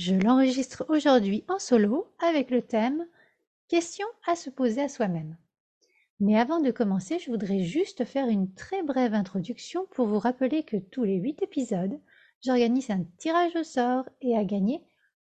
Je 0.00 0.14
l'enregistre 0.14 0.86
aujourd'hui 0.88 1.44
en 1.46 1.58
solo 1.58 2.10
avec 2.20 2.50
le 2.50 2.62
thème 2.62 3.06
Questions 3.68 4.06
à 4.26 4.34
se 4.34 4.48
poser 4.48 4.80
à 4.80 4.88
soi-même. 4.88 5.36
Mais 6.20 6.38
avant 6.38 6.58
de 6.58 6.70
commencer, 6.70 7.18
je 7.18 7.30
voudrais 7.30 7.64
juste 7.64 8.06
faire 8.06 8.26
une 8.28 8.50
très 8.54 8.82
brève 8.82 9.12
introduction 9.12 9.84
pour 9.90 10.06
vous 10.06 10.18
rappeler 10.18 10.62
que 10.62 10.78
tous 10.78 11.04
les 11.04 11.16
8 11.16 11.42
épisodes, 11.42 12.00
j'organise 12.42 12.88
un 12.88 13.04
tirage 13.18 13.54
au 13.56 13.62
sort 13.62 14.08
et 14.22 14.38
à 14.38 14.44
gagner 14.44 14.82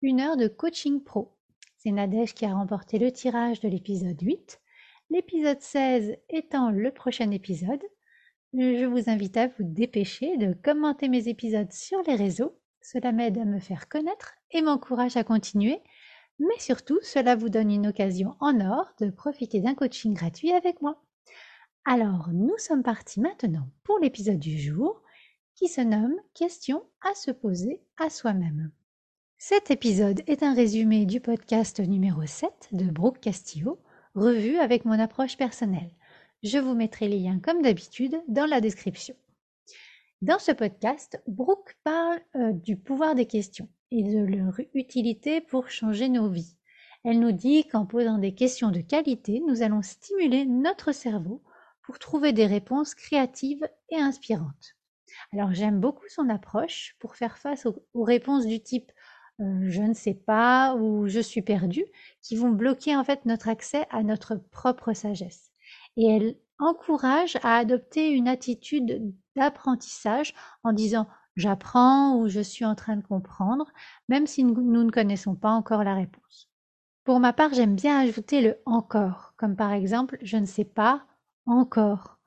une 0.02 0.20
heure 0.20 0.36
de 0.36 0.46
coaching 0.46 1.02
pro. 1.02 1.32
C'est 1.78 1.90
Nadège 1.90 2.34
qui 2.34 2.44
a 2.44 2.52
remporté 2.52 2.98
le 2.98 3.10
tirage 3.10 3.60
de 3.60 3.68
l'épisode 3.70 4.20
8, 4.20 4.60
l'épisode 5.08 5.62
16 5.62 6.18
étant 6.28 6.70
le 6.70 6.90
prochain 6.90 7.30
épisode 7.30 7.80
je 8.52 8.84
vous 8.84 9.08
invite 9.08 9.36
à 9.36 9.46
vous 9.46 9.62
dépêcher 9.62 10.36
de 10.36 10.52
commenter 10.52 11.08
mes 11.08 11.28
épisodes 11.28 11.72
sur 11.72 12.02
les 12.02 12.16
réseaux. 12.16 12.59
Cela 12.82 13.12
m'aide 13.12 13.38
à 13.38 13.44
me 13.44 13.58
faire 13.58 13.88
connaître 13.88 14.34
et 14.50 14.62
m'encourage 14.62 15.16
à 15.16 15.24
continuer. 15.24 15.80
Mais 16.38 16.58
surtout, 16.58 16.98
cela 17.02 17.36
vous 17.36 17.50
donne 17.50 17.70
une 17.70 17.86
occasion 17.86 18.36
en 18.40 18.60
or 18.60 18.92
de 19.00 19.10
profiter 19.10 19.60
d'un 19.60 19.74
coaching 19.74 20.14
gratuit 20.14 20.52
avec 20.52 20.80
moi. 20.80 21.02
Alors, 21.84 22.30
nous 22.32 22.56
sommes 22.58 22.82
partis 22.82 23.20
maintenant 23.20 23.68
pour 23.84 23.98
l'épisode 23.98 24.38
du 24.38 24.58
jour 24.58 25.02
qui 25.54 25.68
se 25.68 25.80
nomme 25.80 26.14
Questions 26.34 26.82
à 27.02 27.14
se 27.14 27.30
poser 27.30 27.82
à 27.98 28.08
soi-même. 28.08 28.70
Cet 29.36 29.70
épisode 29.70 30.22
est 30.26 30.42
un 30.42 30.54
résumé 30.54 31.06
du 31.06 31.20
podcast 31.20 31.80
numéro 31.80 32.24
7 32.24 32.68
de 32.72 32.84
Brooke 32.84 33.20
Castillo, 33.20 33.78
revu 34.14 34.56
avec 34.58 34.84
mon 34.84 34.98
approche 34.98 35.36
personnelle. 35.36 35.90
Je 36.42 36.58
vous 36.58 36.74
mettrai 36.74 37.08
les 37.08 37.18
liens 37.18 37.40
comme 37.40 37.62
d'habitude 37.62 38.20
dans 38.28 38.46
la 38.46 38.60
description. 38.60 39.14
Dans 40.22 40.38
ce 40.38 40.52
podcast, 40.52 41.18
Brooke 41.26 41.78
parle 41.82 42.20
euh, 42.36 42.52
du 42.52 42.76
pouvoir 42.76 43.14
des 43.14 43.24
questions 43.24 43.70
et 43.90 44.02
de 44.02 44.18
leur 44.18 44.60
utilité 44.74 45.40
pour 45.40 45.70
changer 45.70 46.10
nos 46.10 46.28
vies. 46.28 46.58
Elle 47.04 47.20
nous 47.20 47.32
dit 47.32 47.66
qu'en 47.66 47.86
posant 47.86 48.18
des 48.18 48.34
questions 48.34 48.70
de 48.70 48.82
qualité, 48.82 49.40
nous 49.48 49.62
allons 49.62 49.80
stimuler 49.80 50.44
notre 50.44 50.92
cerveau 50.92 51.42
pour 51.82 51.98
trouver 51.98 52.34
des 52.34 52.44
réponses 52.44 52.94
créatives 52.94 53.66
et 53.88 53.96
inspirantes. 53.96 54.76
Alors 55.32 55.54
j'aime 55.54 55.80
beaucoup 55.80 56.08
son 56.10 56.28
approche 56.28 56.96
pour 56.98 57.16
faire 57.16 57.38
face 57.38 57.64
aux, 57.64 58.04
réponses 58.04 58.44
du 58.44 58.62
type 58.62 58.92
euh, 59.40 59.70
je 59.70 59.80
ne 59.80 59.94
sais 59.94 60.12
pas 60.12 60.74
ou 60.74 61.08
je 61.08 61.20
suis 61.20 61.40
perdu 61.40 61.82
qui 62.20 62.36
vont 62.36 62.50
bloquer 62.50 62.94
en 62.94 63.04
fait 63.04 63.24
notre 63.24 63.48
accès 63.48 63.86
à 63.88 64.02
notre 64.02 64.36
propre 64.36 64.92
sagesse 64.92 65.50
et 65.96 66.04
elle 66.04 66.36
encourage 66.60 67.36
à 67.42 67.56
adopter 67.56 68.10
une 68.10 68.28
attitude 68.28 69.14
d'apprentissage 69.36 70.34
en 70.62 70.72
disant 70.72 71.06
j'apprends 71.36 72.16
ou 72.16 72.28
je 72.28 72.40
suis 72.40 72.64
en 72.64 72.74
train 72.74 72.96
de 72.96 73.06
comprendre, 73.06 73.66
même 74.08 74.26
si 74.26 74.44
nous, 74.44 74.84
ne 74.84 74.90
connaissons 74.90 75.34
pas 75.34 75.50
encore 75.50 75.84
la 75.84 75.94
réponse. 75.94 76.48
Pour 77.04 77.18
ma 77.18 77.32
part, 77.32 77.54
j'aime 77.54 77.74
bien 77.74 77.98
ajouter 77.98 78.40
le 78.40 78.56
encore, 78.66 79.34
comme 79.36 79.56
par 79.56 79.72
exemple 79.72 80.18
je 80.22 80.36
ne 80.36 80.46
sais 80.46 80.64
pas 80.64 81.04
encore. 81.46 82.18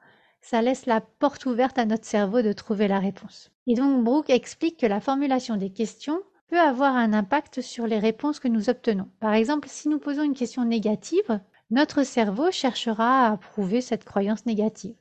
Ça 0.42 0.62
laisse 0.62 0.86
la 0.86 1.00
porte 1.00 1.46
ouverte 1.46 1.78
à 1.78 1.86
notre 1.86 2.06
cerveau 2.06 2.42
de 2.42 2.52
trouver 2.52 2.88
la 2.88 3.00
réponse. 3.00 3.52
Et 3.66 3.76
donc 3.76 4.04
Brooke 4.04 4.30
explique 4.30 4.80
que 4.80 4.86
la 4.86 5.00
formulation 5.00 5.56
des 5.56 5.72
questions 5.72 6.20
peut 6.48 6.60
avoir 6.60 6.96
un 6.96 7.14
impact 7.14 7.62
sur 7.62 7.88
les 7.88 8.00
réponses 8.00 8.40
que 8.40 8.50
nous 8.50 8.70
obtenons. 8.70 9.10
Par 9.20 9.34
exemple, 9.34 9.70
si 9.70 9.88
nous 9.88 10.00
posons 10.00 10.24
une 10.24 10.34
question 10.34 10.66
négative, 10.66 11.40
notre 11.74 12.04
cerveau 12.04 12.52
cherchera 12.52 13.26
à 13.26 13.38
prouver 13.38 13.82
cette 13.82 14.06
croyance 14.06 14.46
négative. 14.46 14.96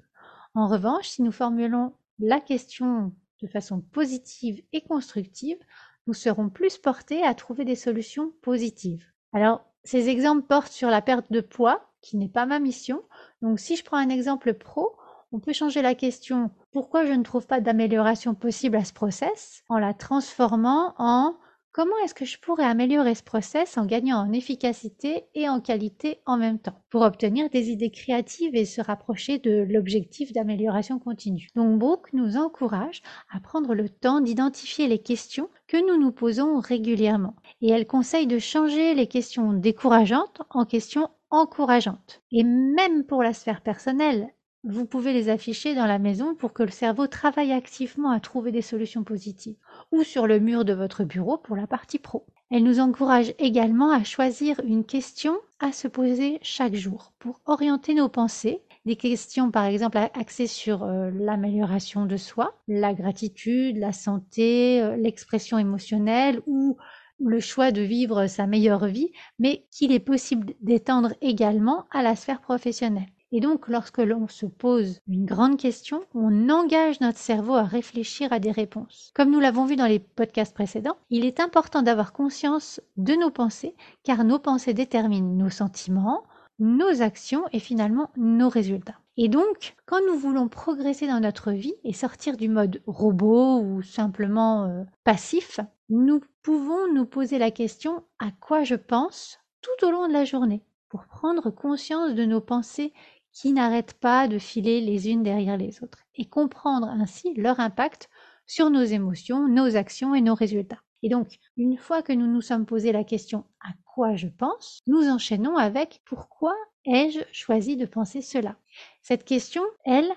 En 0.55 0.69
revanche, 0.69 1.07
si 1.07 1.23
nous 1.23 1.31
formulons 1.31 1.93
la 2.19 2.41
question 2.41 3.13
de 3.43 3.47
façon 3.47 3.83
positive 3.83 4.63
et 4.73 4.81
constructive, 4.81 5.59
nous 6.07 6.15
serons 6.15 6.49
plus 6.49 6.79
portés 6.79 7.23
à 7.25 7.35
trouver 7.35 7.67
des 7.67 7.75
solutions 7.75 8.33
positives. 8.41 9.05
Alors, 9.35 9.67
ces 9.85 10.09
exemples 10.09 10.47
portent 10.47 10.73
sur 10.73 10.89
la 10.89 11.03
perte 11.03 11.31
de 11.31 11.43
poids, 11.43 11.91
qui 12.01 12.17
n'est 12.17 12.31
pas 12.31 12.47
ma 12.47 12.59
mission. 12.59 13.03
Donc, 13.43 13.61
si 13.61 13.77
je 13.77 13.85
prends 13.85 13.99
un 13.99 14.09
exemple 14.09 14.55
pro, 14.55 14.97
on 15.31 15.41
peut 15.41 15.53
changer 15.53 15.83
la 15.83 15.95
question 15.95 16.51
pourquoi 16.71 17.05
je 17.05 17.13
ne 17.13 17.23
trouve 17.23 17.47
pas 17.47 17.61
d'amélioration 17.61 18.35
possible 18.35 18.77
à 18.77 18.85
ce 18.85 18.95
process 18.95 19.63
en 19.69 19.79
la 19.79 19.93
transformant 19.93 20.95
en 20.97 21.35
Comment 21.75 21.97
est-ce 22.05 22.13
que 22.13 22.27
je 22.27 22.39
pourrais 22.39 22.67
améliorer 22.67 23.15
ce 23.15 23.23
process 23.23 23.79
en 23.79 23.87
gagnant 23.87 24.19
en 24.19 24.33
efficacité 24.35 25.25
et 25.35 25.49
en 25.49 25.59
qualité 25.59 26.21
en 26.27 26.37
même 26.37 26.59
temps 26.59 26.85
pour 26.91 27.01
obtenir 27.01 27.49
des 27.49 27.71
idées 27.71 27.91
créatives 27.91 28.55
et 28.55 28.67
se 28.67 28.83
rapprocher 28.83 29.39
de 29.39 29.67
l'objectif 29.71 30.35
d'amélioration 30.35 30.99
continue? 30.99 31.49
Donc 31.55 31.79
Brooke 31.79 32.13
nous 32.13 32.37
encourage 32.37 33.01
à 33.35 33.41
prendre 33.41 33.75
le 33.75 33.89
temps 33.89 34.21
d'identifier 34.21 34.87
les 34.87 34.99
questions 34.99 35.49
que 35.67 35.79
nous 35.79 35.99
nous 35.99 36.13
posons 36.13 36.61
régulièrement 36.61 37.37
et 37.63 37.71
elle 37.71 37.87
conseille 37.87 38.27
de 38.27 38.39
changer 38.39 38.93
les 38.93 39.07
questions 39.07 39.55
décourageantes 39.55 40.43
en 40.51 40.67
questions 40.67 41.09
encourageantes. 41.31 42.21
Et 42.33 42.45
même 42.45 43.05
pour 43.05 43.23
la 43.23 43.33
sphère 43.33 43.63
personnelle, 43.63 44.29
vous 44.65 44.87
pouvez 44.87 45.13
les 45.13 45.29
afficher 45.29 45.75
dans 45.75 45.87
la 45.87 45.99
maison 45.99 46.35
pour 46.37 46.53
que 46.53 46.63
le 46.63 46.71
cerveau 46.71 47.09
travaille 47.09 47.53
activement 47.53 48.11
à 48.11 48.21
trouver 48.21 48.53
des 48.53 48.63
solutions 48.63 49.03
positives 49.03 49.57
ou 49.91 50.05
sur 50.05 50.27
le 50.29 50.39
mur 50.39 50.65
de 50.65 50.73
votre 50.73 51.03
bureau 51.03 51.37
pour 51.37 51.57
la 51.57 51.67
partie 51.67 51.99
pro. 51.99 52.27
Elle 52.51 52.63
nous 52.63 52.79
encourage 52.79 53.35
également 53.39 53.91
à 53.91 54.05
choisir 54.05 54.61
une 54.65 54.85
question 54.85 55.37
à 55.59 55.73
se 55.73 55.89
poser 55.89 56.39
chaque 56.43 56.75
jour 56.75 57.13
pour 57.19 57.41
orienter 57.47 57.95
nos 57.95 58.09
pensées. 58.09 58.63
Des 58.85 58.97
questions 58.97 59.51
par 59.51 59.65
exemple 59.65 59.99
axées 59.99 60.47
sur 60.47 60.85
euh, 60.85 61.11
l'amélioration 61.13 62.07
de 62.07 62.17
soi, 62.17 62.55
la 62.69 62.95
gratitude, 62.95 63.79
la 63.79 63.93
santé, 63.93 64.81
euh, 64.83 64.97
l'expression 64.97 65.59
émotionnelle 65.59 66.41
ou 66.47 66.77
le 67.19 67.41
choix 67.41 67.71
de 67.71 67.83
vivre 67.83 68.27
sa 68.27 68.47
meilleure 68.47 68.87
vie, 68.87 69.13
mais 69.39 69.65
qu'il 69.71 69.93
est 69.93 70.01
possible 70.01 70.55
d'étendre 70.61 71.15
également 71.21 71.87
à 71.91 72.03
la 72.03 72.17
sphère 72.17 72.41
professionnelle. 72.41 73.09
Et 73.35 73.41
donc, 73.41 73.69
lorsque 73.69 73.99
l'on 73.99 74.29
se 74.29 74.45
pose 74.45 75.01
une 75.09 75.25
grande 75.25 75.57
question, 75.57 76.03
on 76.15 76.51
engage 76.51 77.01
notre 77.01 77.19
cerveau 77.19 77.55
à 77.55 77.63
réfléchir 77.63 78.31
à 78.31 78.39
des 78.39 78.51
réponses. 78.51 79.11
Comme 79.15 79.31
nous 79.31 79.41
l'avons 79.41 79.65
vu 79.65 79.75
dans 79.75 79.87
les 79.87 79.99
podcasts 79.99 80.53
précédents, 80.53 80.99
il 81.09 81.25
est 81.25 81.41
important 81.41 81.81
d'avoir 81.81 82.13
conscience 82.13 82.83
de 82.99 83.15
nos 83.15 83.31
pensées, 83.31 83.75
car 84.03 84.25
nos 84.25 84.39
pensées 84.39 84.75
déterminent 84.75 85.35
nos 85.35 85.49
sentiments, 85.49 86.25
nos 86.59 87.01
actions 87.01 87.45
et 87.53 87.59
finalement 87.59 88.11
nos 88.19 88.51
résultats. 88.51 88.99
Et 89.17 89.29
donc, 89.29 89.77
quand 89.87 90.01
nous 90.07 90.19
voulons 90.19 90.49
progresser 90.49 91.07
dans 91.07 91.21
notre 91.21 91.53
vie 91.53 91.75
et 91.85 91.95
sortir 91.95 92.37
du 92.37 92.51
mode 92.51 92.83
robot 92.87 93.61
ou 93.61 93.83
simplement 93.83 94.65
euh, 94.65 94.85
passif, 95.05 95.59
nous 95.89 96.21
pouvons 96.43 96.93
nous 96.93 97.07
poser 97.07 97.39
la 97.39 97.51
question 97.51 98.05
à 98.19 98.31
quoi 98.41 98.63
je 98.63 98.75
pense 98.75 99.39
tout 99.63 99.87
au 99.87 99.91
long 99.91 100.07
de 100.07 100.13
la 100.13 100.27
journée? 100.27 100.63
pour 100.93 101.07
prendre 101.07 101.49
conscience 101.49 102.15
de 102.15 102.27
nos 102.27 102.43
pensées 102.43 102.93
qui 103.33 103.53
n'arrêtent 103.53 103.95
pas 103.95 104.29
de 104.29 104.39
filer 104.39 104.81
les 104.81 105.11
unes 105.11 105.23
derrière 105.23 105.57
les 105.57 105.83
autres 105.83 106.05
et 106.15 106.27
comprendre 106.27 106.87
ainsi 106.89 107.35
leur 107.35 107.61
impact 107.61 108.09
sur 108.47 108.71
nos 108.71 108.83
émotions, 108.83 109.49
nos 109.49 109.77
actions 109.77 110.15
et 110.15 110.21
nos 110.21 110.35
résultats. 110.35 110.83
Et 111.03 111.09
donc, 111.09 111.39
une 111.57 111.79
fois 111.79 112.03
que 112.03 112.13
nous 112.13 112.27
nous 112.27 112.43
sommes 112.43 112.67
posé 112.67 112.93
la 112.93 113.05
question 113.05 113.45
à 113.61 113.71
quoi 113.85 114.15
je 114.15 114.29
pense, 114.29 114.81
nous 114.87 115.09
enchaînons 115.09 115.57
avec 115.57 116.01
pourquoi 116.05 116.55
ai-je 116.85 117.21
choisi 117.33 117.77
de 117.77 117.87
penser 117.87 118.23
cela? 118.23 118.57
Cette 119.03 119.25
question, 119.25 119.63
elle, 119.85 120.11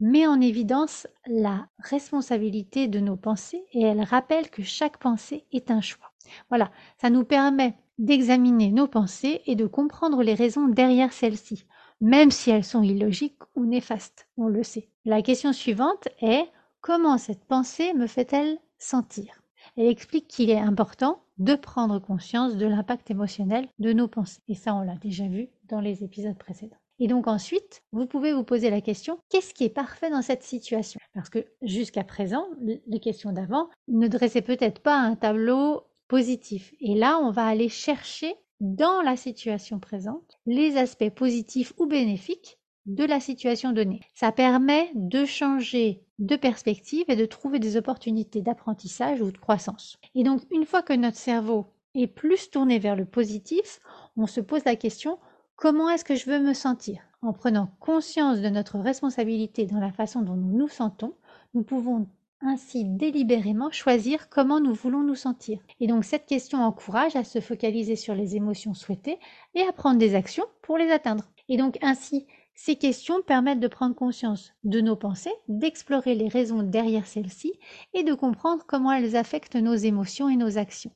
met 0.00 0.26
en 0.26 0.40
évidence 0.40 1.06
la 1.26 1.68
responsabilité 1.78 2.88
de 2.88 3.00
nos 3.00 3.16
pensées 3.16 3.64
et 3.72 3.82
elle 3.82 4.02
rappelle 4.02 4.48
que 4.48 4.62
chaque 4.62 4.98
pensée 4.98 5.44
est 5.52 5.70
un 5.70 5.82
choix. 5.82 6.12
Voilà, 6.48 6.70
ça 7.00 7.10
nous 7.10 7.24
permet 7.24 7.76
d'examiner 7.98 8.70
nos 8.70 8.88
pensées 8.88 9.42
et 9.44 9.56
de 9.56 9.66
comprendre 9.66 10.22
les 10.22 10.34
raisons 10.34 10.68
derrière 10.68 11.12
celles-ci 11.12 11.66
même 12.00 12.30
si 12.30 12.50
elles 12.50 12.64
sont 12.64 12.82
illogiques 12.82 13.40
ou 13.54 13.66
néfastes, 13.66 14.26
on 14.36 14.48
le 14.48 14.62
sait. 14.62 14.88
La 15.04 15.22
question 15.22 15.52
suivante 15.52 16.08
est 16.20 16.46
comment 16.80 17.18
cette 17.18 17.44
pensée 17.44 17.92
me 17.94 18.06
fait-elle 18.06 18.58
sentir? 18.78 19.42
Elle 19.76 19.86
explique 19.86 20.28
qu'il 20.28 20.50
est 20.50 20.58
important 20.58 21.22
de 21.38 21.54
prendre 21.54 21.98
conscience 21.98 22.56
de 22.56 22.66
l'impact 22.66 23.10
émotionnel 23.10 23.68
de 23.78 23.92
nos 23.92 24.08
pensées. 24.08 24.40
Et 24.48 24.54
ça, 24.54 24.74
on 24.74 24.82
l'a 24.82 24.96
déjà 24.96 25.26
vu 25.26 25.48
dans 25.68 25.80
les 25.80 26.04
épisodes 26.04 26.38
précédents. 26.38 26.76
Et 26.98 27.08
donc 27.08 27.26
ensuite, 27.26 27.82
vous 27.92 28.06
pouvez 28.06 28.32
vous 28.32 28.44
poser 28.44 28.68
la 28.68 28.82
question, 28.82 29.18
qu'est-ce 29.30 29.54
qui 29.54 29.64
est 29.64 29.70
parfait 29.70 30.10
dans 30.10 30.20
cette 30.20 30.42
situation? 30.42 31.00
Parce 31.14 31.30
que 31.30 31.46
jusqu'à 31.62 32.04
présent, 32.04 32.46
les 32.60 33.00
questions 33.00 33.32
d'avant 33.32 33.70
ne 33.88 34.06
dressaient 34.06 34.42
peut-être 34.42 34.80
pas 34.80 34.98
un 34.98 35.16
tableau 35.16 35.84
positif. 36.08 36.74
Et 36.80 36.94
là, 36.94 37.18
on 37.18 37.30
va 37.30 37.46
aller 37.46 37.70
chercher 37.70 38.34
dans 38.60 39.02
la 39.02 39.16
situation 39.16 39.78
présente 39.78 40.38
les 40.46 40.76
aspects 40.76 41.10
positifs 41.10 41.72
ou 41.78 41.86
bénéfiques 41.86 42.58
de 42.86 43.04
la 43.04 43.20
situation 43.20 43.72
donnée. 43.72 44.00
Ça 44.14 44.32
permet 44.32 44.90
de 44.94 45.24
changer 45.24 46.02
de 46.18 46.36
perspective 46.36 47.04
et 47.08 47.16
de 47.16 47.24
trouver 47.24 47.58
des 47.58 47.76
opportunités 47.76 48.42
d'apprentissage 48.42 49.20
ou 49.22 49.30
de 49.30 49.38
croissance. 49.38 49.98
Et 50.14 50.22
donc, 50.22 50.42
une 50.50 50.66
fois 50.66 50.82
que 50.82 50.92
notre 50.92 51.16
cerveau 51.16 51.66
est 51.94 52.06
plus 52.06 52.50
tourné 52.50 52.78
vers 52.78 52.96
le 52.96 53.04
positif, 53.04 53.80
on 54.16 54.26
se 54.26 54.40
pose 54.40 54.64
la 54.64 54.76
question 54.76 55.18
comment 55.56 55.90
est-ce 55.90 56.04
que 56.04 56.14
je 56.14 56.30
veux 56.30 56.40
me 56.40 56.54
sentir? 56.54 57.02
En 57.22 57.32
prenant 57.32 57.70
conscience 57.80 58.40
de 58.40 58.48
notre 58.48 58.78
responsabilité 58.78 59.66
dans 59.66 59.80
la 59.80 59.92
façon 59.92 60.22
dont 60.22 60.36
nous 60.36 60.56
nous 60.56 60.68
sentons, 60.68 61.14
nous 61.52 61.62
pouvons 61.62 62.06
ainsi 62.42 62.84
délibérément 62.84 63.70
choisir 63.70 64.28
comment 64.28 64.60
nous 64.60 64.74
voulons 64.74 65.02
nous 65.02 65.14
sentir. 65.14 65.60
Et 65.80 65.86
donc 65.86 66.04
cette 66.04 66.26
question 66.26 66.58
encourage 66.58 67.16
à 67.16 67.24
se 67.24 67.40
focaliser 67.40 67.96
sur 67.96 68.14
les 68.14 68.36
émotions 68.36 68.74
souhaitées 68.74 69.18
et 69.54 69.62
à 69.62 69.72
prendre 69.72 69.98
des 69.98 70.14
actions 70.14 70.46
pour 70.62 70.78
les 70.78 70.90
atteindre. 70.90 71.24
Et 71.48 71.56
donc 71.56 71.78
ainsi, 71.82 72.26
ces 72.54 72.76
questions 72.76 73.22
permettent 73.22 73.60
de 73.60 73.68
prendre 73.68 73.94
conscience 73.94 74.52
de 74.64 74.80
nos 74.80 74.96
pensées, 74.96 75.32
d'explorer 75.48 76.14
les 76.14 76.28
raisons 76.28 76.62
derrière 76.62 77.06
celles-ci 77.06 77.54
et 77.94 78.04
de 78.04 78.14
comprendre 78.14 78.64
comment 78.66 78.92
elles 78.92 79.16
affectent 79.16 79.56
nos 79.56 79.74
émotions 79.74 80.28
et 80.28 80.36
nos 80.36 80.58
actions. 80.58 80.92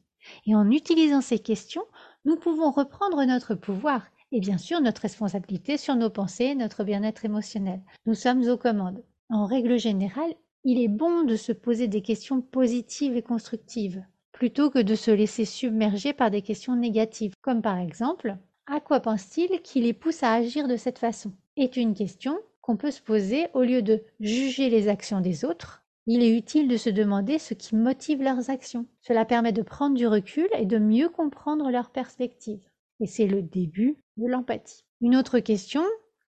Et 0.47 0.55
en 0.55 0.71
utilisant 0.71 1.21
ces 1.21 1.39
questions, 1.39 1.85
nous 2.25 2.37
pouvons 2.37 2.71
reprendre 2.71 3.25
notre 3.25 3.55
pouvoir 3.55 4.07
et 4.33 4.41
bien 4.41 4.59
sûr 4.59 4.81
notre 4.81 5.03
responsabilité 5.03 5.77
sur 5.77 5.95
nos 5.97 6.11
pensées 6.11 6.45
et 6.45 6.55
notre 6.55 6.85
bien-être 6.85 7.25
émotionnel. 7.25 7.81
Nous 8.07 8.15
sommes 8.15 8.49
aux 8.49 8.57
commandes. 8.57 9.03
En 9.31 9.47
règle 9.47 9.79
générale, 9.79 10.35
il 10.65 10.83
est 10.83 10.89
bon 10.89 11.23
de 11.23 11.37
se 11.37 11.53
poser 11.53 11.89
des 11.89 12.03
questions 12.03 12.41
positives 12.41 13.17
et 13.17 13.23
constructives, 13.23 14.05
plutôt 14.33 14.71
que 14.71 14.81
de 14.81 14.95
se 14.95 15.11
laisser 15.11 15.45
submerger 15.45 16.13
par 16.13 16.31
des 16.31 16.43
questions 16.43 16.77
négatives, 16.77 17.35
comme 17.43 17.63
par 17.63 17.79
exemple 17.79 18.37
à 18.67 18.81
quoi 18.81 19.01
pense-t-il 19.01 19.61
qui 19.61 19.83
les 19.83 19.93
pousse 19.93 20.23
à 20.23 20.33
agir 20.33 20.69
de 20.69 20.77
cette 20.77 20.99
façon? 20.99 21.33
Est 21.57 21.77
une 21.77 21.93
question 21.93 22.39
qu'on 22.63 22.79
peut 22.79 22.91
se 22.91 23.03
poser 23.03 23.49
au 23.53 23.63
lieu 23.63 23.83
de 23.83 24.03
juger 24.21 24.71
les 24.71 24.89
actions 24.89 25.21
des 25.21 25.45
autres. 25.45 25.85
Il 26.07 26.23
est 26.23 26.35
utile 26.35 26.67
de 26.67 26.79
se 26.79 26.89
demander 26.89 27.39
ce 27.39 27.53
qui 27.53 27.77
motive 27.77 28.23
leurs 28.23 28.49
actions. 28.49 28.87
Cela 29.03 29.27
permet 29.27 29.53
de 29.53 29.61
prendre 29.61 29.97
du 29.97 30.07
recul 30.07 30.49
et 30.59 30.65
de 30.65 30.79
mieux 30.79 31.11
comprendre 31.11 31.71
leurs 31.71 31.91
perspectives. 31.91 32.63
Et 33.01 33.07
c'est 33.07 33.27
le 33.27 33.43
début 33.43 33.99
de 34.17 34.27
l'empathie. 34.27 34.85
Une 35.03 35.17
autre 35.17 35.41
question, 35.41 35.83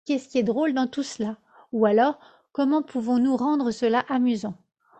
qu'est-ce 0.05 0.29
qui 0.29 0.37
est 0.37 0.43
drôle 0.43 0.73
dans 0.73 0.87
tout 0.87 1.03
cela? 1.03 1.39
Ou 1.71 1.87
alors, 1.87 2.19
comment 2.57 2.81
pouvons-nous 2.81 3.37
rendre 3.37 3.69
cela 3.69 4.03
amusant? 4.09 4.55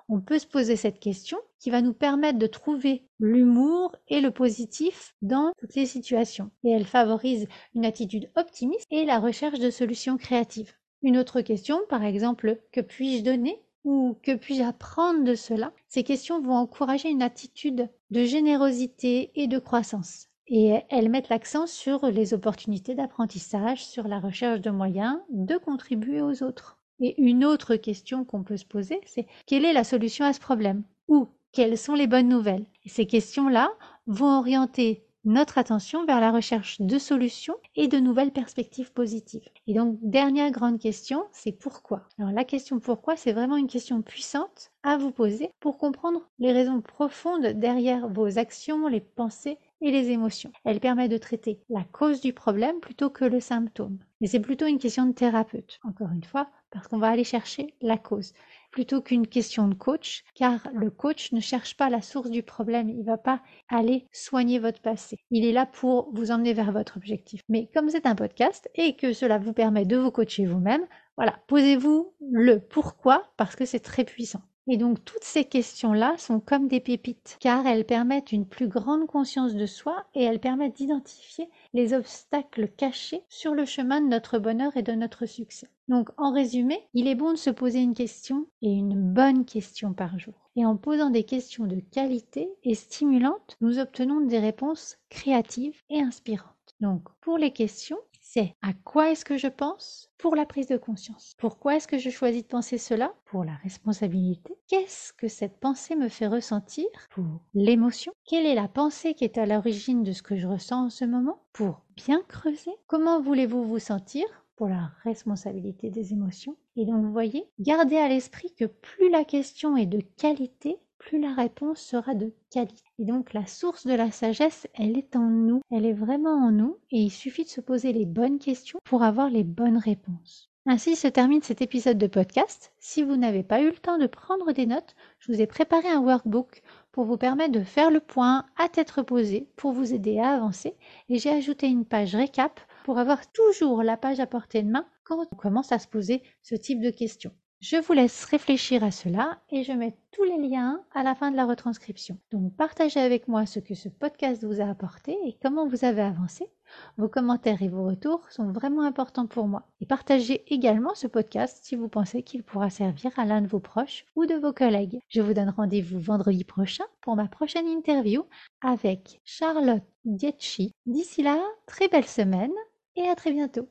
On 0.09 0.21
peut 0.21 0.37
se 0.37 0.45
poser 0.45 0.75
cette 0.75 0.99
question 0.99 1.39
qui 1.57 1.71
va 1.71 1.81
nous 1.81 1.95
permettre 1.95 2.37
de 2.37 2.45
trouver 2.45 3.09
l'humour 3.19 3.95
et 4.09 4.21
le 4.21 4.29
positif 4.29 5.15
dans 5.23 5.51
toutes 5.57 5.73
les 5.73 5.87
situations. 5.87 6.51
Et 6.63 6.69
elle 6.69 6.85
favorise 6.85 7.47
une 7.73 7.83
attitude 7.83 8.29
optimiste 8.35 8.85
et 8.91 9.05
la 9.05 9.17
recherche 9.17 9.57
de 9.57 9.71
solutions 9.71 10.17
créatives. 10.17 10.73
Une 11.01 11.17
autre 11.17 11.41
question, 11.41 11.79
par 11.89 12.03
exemple, 12.03 12.61
que 12.71 12.79
puis-je 12.79 13.23
donner 13.23 13.59
ou 13.83 14.19
que 14.21 14.35
puis-je 14.35 14.61
apprendre 14.61 15.23
de 15.23 15.33
cela? 15.33 15.73
Ces 15.87 16.03
questions 16.03 16.39
vont 16.39 16.57
encourager 16.57 17.09
une 17.09 17.23
attitude 17.23 17.89
de 18.11 18.23
générosité 18.23 19.31
et 19.33 19.47
de 19.47 19.57
croissance. 19.57 20.27
Et 20.45 20.75
elles 20.91 21.09
mettent 21.09 21.29
l'accent 21.29 21.65
sur 21.65 22.05
les 22.05 22.35
opportunités 22.35 22.93
d'apprentissage, 22.93 23.83
sur 23.83 24.07
la 24.07 24.19
recherche 24.19 24.61
de 24.61 24.69
moyens 24.69 25.17
de 25.31 25.57
contribuer 25.57 26.21
aux 26.21 26.43
autres. 26.43 26.77
Et 26.99 27.19
une 27.21 27.45
autre 27.45 27.75
question 27.75 28.25
qu'on 28.25 28.43
peut 28.43 28.57
se 28.57 28.65
poser, 28.65 28.99
c'est 29.05 29.27
quelle 29.45 29.65
est 29.65 29.73
la 29.73 29.83
solution 29.83 30.25
à 30.25 30.33
ce 30.33 30.39
problème? 30.39 30.83
Ou 31.07 31.27
quelles 31.51 31.77
sont 31.77 31.93
les 31.93 32.07
bonnes 32.07 32.29
nouvelles? 32.29 32.65
Ces 32.85 33.05
questions-là 33.05 33.71
vont 34.07 34.37
orienter 34.39 35.03
notre 35.27 35.57
attention 35.57 36.05
vers 36.05 36.21
la 36.21 36.31
recherche 36.31 36.79
de 36.79 36.97
solutions 36.97 37.55
et 37.75 37.87
de 37.87 37.97
nouvelles 37.97 38.31
perspectives 38.31 38.93
positives. 38.93 39.47
Et 39.67 39.73
donc, 39.73 39.97
dernière 40.01 40.51
grande 40.51 40.79
question, 40.79 41.25
c'est 41.33 41.51
pourquoi? 41.51 42.03
Alors 42.17 42.31
la 42.31 42.45
question 42.45 42.79
pourquoi, 42.79 43.17
c'est 43.17 43.33
vraiment 43.33 43.57
une 43.57 43.67
question 43.67 44.01
puissante 44.01 44.71
à 44.83 44.97
vous 44.97 45.11
poser 45.11 45.49
pour 45.59 45.77
comprendre 45.77 46.21
les 46.39 46.53
raisons 46.53 46.81
profondes 46.81 47.45
derrière 47.45 48.07
vos 48.07 48.39
actions, 48.39 48.87
les 48.87 49.01
pensées 49.01 49.57
et 49.81 49.91
les 49.91 50.11
émotions. 50.11 50.51
Elle 50.63 50.79
permet 50.79 51.09
de 51.09 51.17
traiter 51.17 51.59
la 51.69 51.83
cause 51.83 52.21
du 52.21 52.31
problème 52.31 52.79
plutôt 52.79 53.09
que 53.09 53.25
le 53.25 53.41
symptôme. 53.41 53.99
Et 54.21 54.27
c'est 54.27 54.39
plutôt 54.39 54.65
une 54.65 54.79
question 54.79 55.05
de 55.05 55.11
thérapeute, 55.13 55.79
encore 55.83 56.11
une 56.11 56.23
fois, 56.23 56.49
parce 56.71 56.87
qu'on 56.87 56.97
va 56.99 57.09
aller 57.09 57.23
chercher 57.23 57.73
la 57.81 57.97
cause 57.97 58.33
plutôt 58.71 59.01
qu'une 59.01 59.27
question 59.27 59.67
de 59.67 59.73
coach, 59.73 60.23
car 60.35 60.67
le 60.73 60.91
coach 60.91 61.31
ne 61.31 61.39
cherche 61.39 61.75
pas 61.77 61.89
la 61.89 62.01
source 62.01 62.29
du 62.29 62.43
problème, 62.43 62.89
il 62.89 62.99
ne 62.99 63.03
va 63.03 63.17
pas 63.17 63.41
aller 63.69 64.05
soigner 64.11 64.59
votre 64.59 64.81
passé. 64.81 65.17
Il 65.31 65.45
est 65.45 65.51
là 65.51 65.65
pour 65.65 66.13
vous 66.13 66.31
emmener 66.31 66.53
vers 66.53 66.71
votre 66.71 66.97
objectif. 66.97 67.41
Mais 67.49 67.69
comme 67.73 67.89
c'est 67.89 68.05
un 68.05 68.15
podcast 68.15 68.69
et 68.75 68.95
que 68.95 69.13
cela 69.13 69.37
vous 69.37 69.53
permet 69.53 69.85
de 69.85 69.97
vous 69.97 70.11
coacher 70.11 70.45
vous-même, 70.45 70.85
voilà, 71.15 71.39
posez-vous 71.47 72.13
le 72.21 72.59
pourquoi 72.59 73.23
parce 73.37 73.55
que 73.55 73.65
c'est 73.65 73.79
très 73.79 74.03
puissant. 74.03 74.41
Et 74.67 74.77
donc 74.77 75.03
toutes 75.05 75.23
ces 75.23 75.45
questions-là 75.45 76.15
sont 76.17 76.39
comme 76.41 76.67
des 76.67 76.81
pépites, 76.81 77.37
car 77.39 77.65
elles 77.65 77.85
permettent 77.85 78.33
une 78.33 78.45
plus 78.45 78.67
grande 78.67 79.07
conscience 79.07 79.55
de 79.55 79.65
soi 79.65 80.05
et 80.13 80.23
elles 80.23 80.41
permettent 80.41 80.75
d'identifier 80.75 81.49
les 81.73 81.93
obstacles 81.93 82.67
cachés 82.67 83.23
sur 83.29 83.53
le 83.53 83.65
chemin 83.65 84.01
de 84.01 84.07
notre 84.07 84.39
bonheur 84.39 84.75
et 84.75 84.83
de 84.83 84.91
notre 84.91 85.25
succès. 85.25 85.69
Donc 85.87 86.09
en 86.17 86.33
résumé, 86.33 86.87
il 86.93 87.07
est 87.07 87.15
bon 87.15 87.31
de 87.31 87.37
se 87.37 87.49
poser 87.49 87.79
une 87.79 87.93
question 87.93 88.45
et 88.61 88.71
une 88.71 88.95
bonne 88.95 89.45
question 89.45 89.93
par 89.93 90.19
jour. 90.19 90.33
Et 90.57 90.65
en 90.65 90.75
posant 90.75 91.09
des 91.11 91.23
questions 91.23 91.65
de 91.65 91.79
qualité 91.79 92.49
et 92.63 92.75
stimulantes, 92.75 93.57
nous 93.61 93.79
obtenons 93.79 94.19
des 94.21 94.39
réponses 94.39 94.97
créatives 95.09 95.81
et 95.89 96.01
inspirantes. 96.01 96.75
Donc 96.81 97.03
pour 97.21 97.37
les 97.37 97.51
questions, 97.51 97.99
c'est 98.29 98.55
à 98.61 98.73
quoi 98.73 99.11
est-ce 99.11 99.23
que 99.23 99.37
je 99.37 99.47
pense 99.47 100.11
pour 100.17 100.35
la 100.35 100.45
prise 100.45 100.67
de 100.67 100.75
conscience? 100.75 101.33
Pourquoi 101.37 101.77
est-ce 101.77 101.87
que 101.87 101.97
je 101.97 102.09
choisis 102.09 102.43
de 102.43 102.47
penser 102.47 102.77
cela? 102.77 103.13
Pour 103.23 103.45
la 103.45 103.55
responsabilité? 103.63 104.53
Qu'est-ce 104.67 105.13
que 105.13 105.29
cette 105.29 105.61
pensée 105.61 105.95
me 105.95 106.09
fait 106.09 106.27
ressentir? 106.27 106.85
Pour 107.09 107.41
l'émotion? 107.53 108.11
Quelle 108.25 108.45
est 108.45 108.53
la 108.53 108.67
pensée 108.67 109.13
qui 109.13 109.23
est 109.23 109.37
à 109.37 109.45
l'origine 109.45 110.03
de 110.03 110.11
ce 110.11 110.21
que 110.21 110.35
je 110.35 110.45
ressens 110.45 110.87
en 110.87 110.89
ce 110.89 111.05
moment? 111.05 111.41
Pour 111.53 111.83
bien 111.95 112.21
creuser? 112.27 112.75
Comment 112.85 113.21
voulez-vous 113.21 113.63
vous 113.63 113.79
sentir 113.79 114.25
pour 114.57 114.67
la 114.67 114.91
responsabilité 115.03 115.89
des 115.89 116.11
émotions? 116.11 116.57
Et 116.75 116.85
donc, 116.85 117.05
vous 117.05 117.13
voyez, 117.13 117.49
gardez 117.59 117.97
à 117.97 118.09
l'esprit 118.09 118.53
que 118.53 118.65
plus 118.65 119.09
la 119.09 119.23
question 119.23 119.77
est 119.77 119.85
de 119.85 120.01
qualité, 120.17 120.77
plus 120.97 121.19
la 121.19 121.33
réponse 121.33 121.79
sera 121.79 122.15
de 122.15 122.33
qualité. 122.51 122.83
Et 122.99 123.05
donc 123.05 123.33
la 123.33 123.45
source 123.45 123.85
de 123.85 123.93
la 123.93 124.11
sagesse, 124.11 124.67
elle 124.73 124.97
est 124.97 125.15
en 125.15 125.29
nous, 125.29 125.61
elle 125.71 125.85
est 125.85 125.93
vraiment 125.93 126.47
en 126.47 126.51
nous, 126.51 126.77
et 126.91 126.99
il 126.99 127.11
suffit 127.11 127.43
de 127.43 127.49
se 127.49 127.61
poser 127.61 127.93
les 127.93 128.05
bonnes 128.05 128.39
questions 128.39 128.79
pour 128.83 129.03
avoir 129.03 129.29
les 129.29 129.43
bonnes 129.43 129.77
réponses. 129.77 130.49
Ainsi 130.69 130.97
se 130.97 131.07
termine 131.07 131.41
cet 131.41 131.61
épisode 131.61 131.97
de 131.97 132.07
podcast. 132.07 132.73
Si 132.77 133.01
vous 133.01 133.15
n'avez 133.15 133.41
pas 133.41 133.61
eu 133.61 133.67
le 133.67 133.77
temps 133.77 133.97
de 133.97 134.05
prendre 134.05 134.51
des 134.51 134.65
notes, 134.65 134.97
je 135.19 135.31
vous 135.31 135.39
ai 135.39 135.47
préparé 135.47 135.87
un 135.87 136.01
workbook 136.01 136.61
pour 136.91 137.05
vous 137.05 137.15
permettre 137.15 137.53
de 137.53 137.63
faire 137.63 137.89
le 137.89 138.01
point 138.01 138.43
à 138.57 138.67
tête 138.67 138.91
reposée, 138.91 139.47
pour 139.55 139.71
vous 139.71 139.93
aider 139.93 140.19
à 140.19 140.31
avancer. 140.31 140.75
Et 141.07 141.19
j'ai 141.19 141.29
ajouté 141.29 141.67
une 141.67 141.85
page 141.85 142.15
récap 142.15 142.59
pour 142.83 142.97
avoir 142.97 143.31
toujours 143.31 143.81
la 143.81 143.95
page 143.95 144.19
à 144.19 144.27
portée 144.27 144.61
de 144.61 144.69
main 144.69 144.85
quand 145.05 145.25
on 145.31 145.35
commence 145.37 145.71
à 145.71 145.79
se 145.79 145.87
poser 145.87 146.21
ce 146.43 146.55
type 146.55 146.81
de 146.81 146.89
questions. 146.89 147.31
Je 147.59 147.77
vous 147.77 147.93
laisse 147.93 148.23
réfléchir 148.25 148.83
à 148.83 148.91
cela 148.91 149.39
et 149.49 149.63
je 149.63 149.71
mets 149.71 149.97
tous 150.11 150.23
les 150.23 150.37
liens 150.37 150.79
à 150.93 151.01
la 151.01 151.15
fin 151.15 151.31
de 151.31 151.35
la 151.35 151.47
retranscription. 151.47 152.19
Donc 152.29 152.55
partagez 152.55 152.99
avec 152.99 153.27
moi 153.27 153.47
ce 153.47 153.59
que 153.59 153.73
ce 153.73 153.89
podcast 153.89 154.43
vous 154.43 154.61
a 154.61 154.69
apporté 154.69 155.17
et 155.25 155.35
comment 155.41 155.67
vous 155.67 155.83
avez 155.83 156.03
avancé. 156.03 156.51
Vos 156.97 157.07
commentaires 157.07 157.63
et 157.63 157.67
vos 157.67 157.83
retours 157.83 158.29
sont 158.29 158.51
vraiment 158.51 158.83
importants 158.83 159.25
pour 159.25 159.47
moi. 159.47 159.67
Et 159.81 159.87
partagez 159.87 160.43
également 160.53 160.93
ce 160.93 161.07
podcast 161.07 161.57
si 161.63 161.75
vous 161.75 161.89
pensez 161.89 162.21
qu'il 162.21 162.43
pourra 162.43 162.69
servir 162.69 163.17
à 163.17 163.25
l'un 163.25 163.41
de 163.41 163.47
vos 163.47 163.59
proches 163.59 164.05
ou 164.15 164.27
de 164.27 164.35
vos 164.35 164.53
collègues. 164.53 164.99
Je 165.09 165.21
vous 165.21 165.33
donne 165.33 165.49
rendez-vous 165.49 165.99
vendredi 165.99 166.43
prochain 166.43 166.85
pour 167.01 167.15
ma 167.15 167.27
prochaine 167.27 167.67
interview 167.67 168.23
avec 168.61 169.19
Charlotte 169.25 169.83
Dietschi. 170.05 170.73
D'ici 170.85 171.23
là, 171.23 171.41
très 171.65 171.87
belle 171.87 172.05
semaine 172.05 172.53
et 172.95 173.07
à 173.09 173.15
très 173.15 173.31
bientôt. 173.31 173.67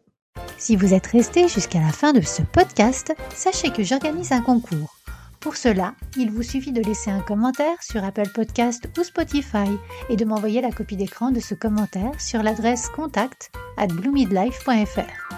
Si 0.59 0.77
vous 0.77 0.95
êtes 0.95 1.07
resté 1.07 1.49
jusqu'à 1.49 1.81
la 1.81 1.93
fin 1.93 2.13
de 2.13 2.21
ce 2.21 2.43
podcast, 2.43 3.15
sachez 3.35 3.71
que 3.71 3.83
j'organise 3.83 4.33
un 4.33 4.41
concours. 4.41 4.97
Pour 5.41 5.57
cela, 5.57 5.95
il 6.17 6.31
vous 6.31 6.43
suffit 6.43 6.73
de 6.73 6.83
laisser 6.83 7.11
un 7.11 7.21
commentaire 7.21 7.81
sur 7.81 8.03
Apple 8.03 8.31
Podcast 8.31 8.89
ou 8.99 9.05
Spotify 9.05 9.69
et 10.09 10.17
de 10.17 10.25
m'envoyer 10.25 10.61
la 10.61 10.73
copie 10.73 10.97
d'écran 10.97 11.31
de 11.31 11.41
ce 11.41 11.55
commentaire 11.55 12.21
sur 12.21 12.43
l'adresse 12.43 12.89
contact 12.89 13.53
at 13.77 13.87
bloomidlife.fr. 13.87 15.37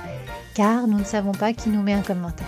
Car 0.54 0.86
nous 0.86 0.98
ne 0.98 1.04
savons 1.04 1.32
pas 1.32 1.52
qui 1.52 1.68
nous 1.68 1.82
met 1.82 1.92
un 1.92 2.02
commentaire. 2.02 2.46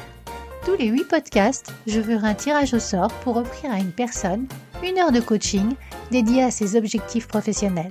Tous 0.64 0.75
les 0.76 0.87
8 0.87 1.04
podcasts, 1.04 1.73
je 1.87 2.00
ferai 2.00 2.28
un 2.28 2.35
tirage 2.35 2.73
au 2.75 2.78
sort 2.78 3.12
pour 3.25 3.37
offrir 3.37 3.73
à 3.73 3.78
une 3.78 3.92
personne 3.92 4.47
une 4.83 4.99
heure 4.99 5.12
de 5.12 5.21
coaching 5.21 5.75
dédiée 6.11 6.42
à 6.42 6.50
ses 6.50 6.76
objectifs 6.76 7.28
professionnels. 7.28 7.90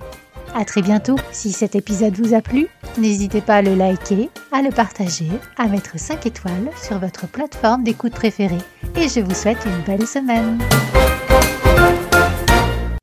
À 0.55 0.65
très 0.65 0.81
bientôt. 0.81 1.15
Si 1.31 1.51
cet 1.51 1.75
épisode 1.75 2.15
vous 2.15 2.33
a 2.33 2.41
plu, 2.41 2.67
n'hésitez 2.97 3.41
pas 3.41 3.55
à 3.55 3.61
le 3.61 3.75
liker, 3.75 4.29
à 4.51 4.61
le 4.61 4.71
partager, 4.71 5.29
à 5.57 5.67
mettre 5.67 5.99
5 5.99 6.25
étoiles 6.25 6.69
sur 6.81 6.99
votre 6.99 7.27
plateforme 7.27 7.83
d'écoute 7.83 8.13
préférée. 8.13 8.57
Et 8.95 9.07
je 9.07 9.19
vous 9.19 9.35
souhaite 9.35 9.65
une 9.65 9.83
belle 9.85 10.07
semaine. 10.07 10.57